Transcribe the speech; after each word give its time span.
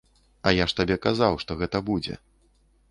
А 0.47 0.53
я 0.59 0.65
ж 0.71 0.75
табе 0.79 0.97
казаў, 1.05 1.39
што 1.45 1.59
гэта 1.61 1.85
будзе. 1.93 2.21